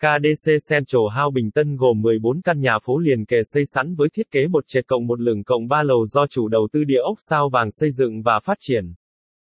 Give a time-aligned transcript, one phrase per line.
[0.00, 4.08] KDC Central House Bình Tân gồm 14 căn nhà phố liền kề xây sẵn với
[4.08, 7.00] thiết kế một trệt cộng một lửng cộng ba lầu do chủ đầu tư địa
[7.04, 8.94] ốc sao vàng xây dựng và phát triển.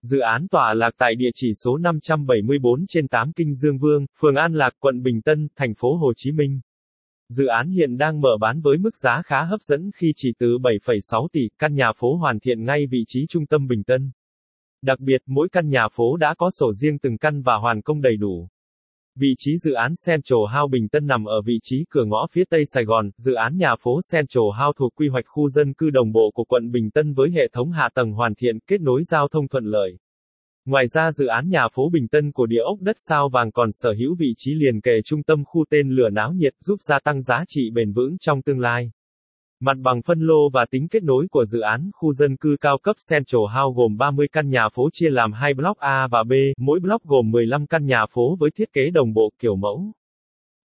[0.02, 4.34] Dự án tọa lạc tại địa chỉ số 574 trên 8 Kinh Dương Vương, phường
[4.34, 6.60] An Lạc, quận Bình Tân, thành phố Hồ Chí Minh.
[7.28, 10.58] Dự án hiện đang mở bán với mức giá khá hấp dẫn khi chỉ từ
[10.58, 14.12] 7,6 tỷ, căn nhà phố hoàn thiện ngay vị trí trung tâm Bình Tân.
[14.82, 18.00] Đặc biệt, mỗi căn nhà phố đã có sổ riêng từng căn và hoàn công
[18.00, 18.48] đầy đủ.
[19.14, 22.44] Vị trí dự án Central House Bình Tân nằm ở vị trí cửa ngõ phía
[22.50, 25.90] tây Sài Gòn, dự án nhà phố Central House thuộc quy hoạch khu dân cư
[25.90, 29.02] đồng bộ của quận Bình Tân với hệ thống hạ tầng hoàn thiện, kết nối
[29.04, 29.98] giao thông thuận lợi.
[30.64, 33.68] Ngoài ra dự án nhà phố Bình Tân của địa ốc đất sao vàng còn
[33.72, 36.98] sở hữu vị trí liền kề trung tâm khu tên lửa náo nhiệt giúp gia
[37.04, 38.90] tăng giá trị bền vững trong tương lai.
[39.62, 42.78] Mặt bằng phân lô và tính kết nối của dự án khu dân cư cao
[42.82, 46.32] cấp Central House gồm 30 căn nhà phố chia làm hai block A và B,
[46.58, 49.92] mỗi block gồm 15 căn nhà phố với thiết kế đồng bộ kiểu mẫu.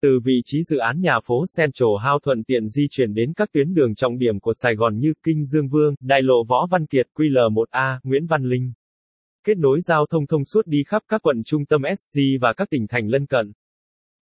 [0.02, 3.48] Từ vị trí dự án nhà phố Central House thuận tiện di chuyển đến các
[3.52, 6.86] tuyến đường trọng điểm của Sài Gòn như Kinh Dương Vương, Đại lộ Võ Văn
[6.86, 8.73] Kiệt, QL1A, Nguyễn Văn Linh.
[9.46, 12.70] Kết nối giao thông thông suốt đi khắp các quận trung tâm SC và các
[12.70, 13.52] tỉnh thành lân cận.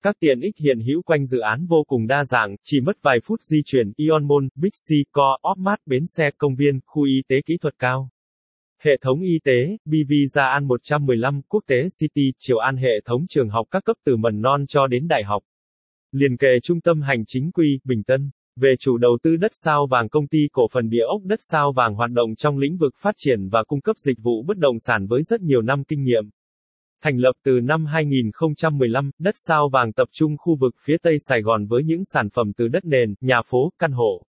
[0.05, 3.19] Các tiện ích hiện hữu quanh dự án vô cùng đa dạng, chỉ mất vài
[3.25, 7.22] phút di chuyển, Ion Mall, Big C, Co, Opmart, bến xe, công viên, khu y
[7.28, 8.11] tế kỹ thuật cao.
[8.83, 13.27] Hệ thống y tế, BV Gia An 115, Quốc tế City, Triều An hệ thống
[13.28, 15.42] trường học các cấp từ mầm non cho đến đại học.
[16.12, 18.30] Liền kề trung tâm hành chính quy, Bình Tân.
[18.56, 21.73] Về chủ đầu tư đất sao vàng công ty cổ phần địa ốc đất sao
[21.73, 24.78] vàng hoạt động trong lĩnh vực phát triển và cung cấp dịch vụ bất động
[24.78, 26.30] sản với rất nhiều năm kinh nghiệm.
[27.05, 31.42] Thành lập từ năm 2015, đất sao vàng tập trung khu vực phía Tây Sài
[31.42, 34.22] Gòn với những sản phẩm từ đất nền, nhà phố, căn hộ.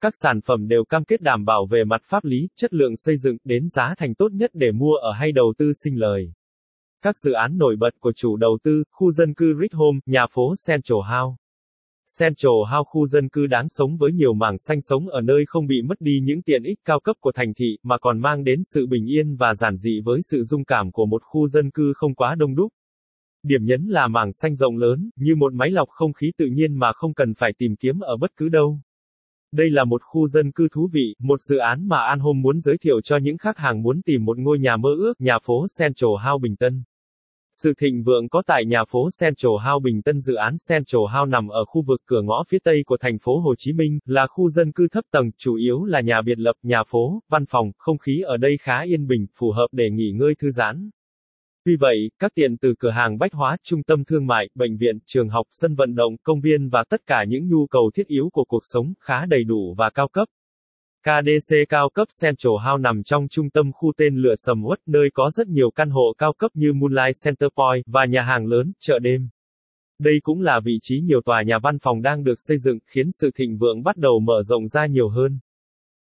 [0.00, 3.16] Các sản phẩm đều cam kết đảm bảo về mặt pháp lý, chất lượng xây
[3.16, 6.32] dựng, đến giá thành tốt nhất để mua ở hay đầu tư sinh lời.
[7.02, 10.26] Các dự án nổi bật của chủ đầu tư, khu dân cư Rich Home, nhà
[10.30, 11.36] phố Central House.
[12.20, 15.66] Central House khu dân cư đáng sống với nhiều mảng xanh sống ở nơi không
[15.66, 18.60] bị mất đi những tiện ích cao cấp của thành thị, mà còn mang đến
[18.74, 21.92] sự bình yên và giản dị với sự dung cảm của một khu dân cư
[21.96, 22.72] không quá đông đúc.
[23.42, 26.74] Điểm nhấn là mảng xanh rộng lớn, như một máy lọc không khí tự nhiên
[26.74, 28.80] mà không cần phải tìm kiếm ở bất cứ đâu.
[29.52, 32.60] Đây là một khu dân cư thú vị, một dự án mà An Home muốn
[32.60, 35.66] giới thiệu cho những khách hàng muốn tìm một ngôi nhà mơ ước, nhà phố
[35.78, 36.82] Central House Bình Tân.
[37.62, 41.30] Sự thịnh vượng có tại nhà phố Central House Bình Tân dự án Central House
[41.30, 44.26] nằm ở khu vực cửa ngõ phía tây của thành phố Hồ Chí Minh, là
[44.26, 47.70] khu dân cư thấp tầng, chủ yếu là nhà biệt lập, nhà phố, văn phòng,
[47.78, 50.90] không khí ở đây khá yên bình, phù hợp để nghỉ ngơi thư giãn.
[51.66, 54.98] Vì vậy, các tiện từ cửa hàng bách hóa, trung tâm thương mại, bệnh viện,
[55.06, 58.28] trường học, sân vận động, công viên và tất cả những nhu cầu thiết yếu
[58.32, 60.28] của cuộc sống khá đầy đủ và cao cấp.
[61.02, 65.08] KDC cao cấp Central House nằm trong trung tâm khu tên lửa sầm uất nơi
[65.14, 68.98] có rất nhiều căn hộ cao cấp như Moonlight Centerpoint và nhà hàng lớn, chợ
[68.98, 69.28] đêm.
[69.98, 73.06] Đây cũng là vị trí nhiều tòa nhà văn phòng đang được xây dựng, khiến
[73.20, 75.38] sự thịnh vượng bắt đầu mở rộng ra nhiều hơn.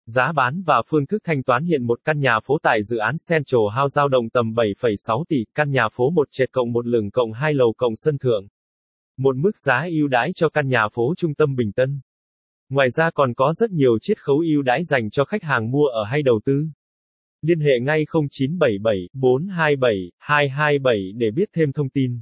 [0.07, 3.17] Giá bán và phương thức thanh toán hiện một căn nhà phố tại dự án
[3.31, 7.11] Central House giao động tầm 7,6 tỷ, căn nhà phố một trệt cộng một lửng
[7.11, 8.47] cộng hai lầu cộng sân thượng.
[9.19, 12.01] Một mức giá ưu đãi cho căn nhà phố trung tâm Bình Tân.
[12.69, 15.87] Ngoài ra còn có rất nhiều chiết khấu ưu đãi dành cho khách hàng mua
[15.87, 16.67] ở hay đầu tư.
[17.43, 22.21] Liên hệ ngay 0977 427 227 để biết thêm thông tin.